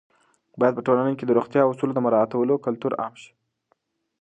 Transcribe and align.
باید 0.59 0.73
په 0.77 0.81
ټولنه 0.87 1.11
کې 1.17 1.25
د 1.25 1.31
روغتیايي 1.37 1.67
اصولو 1.69 1.95
د 1.95 1.99
مراعاتولو 2.05 2.61
کلتور 2.65 2.91
عام 3.01 3.13
شي. 3.21 3.31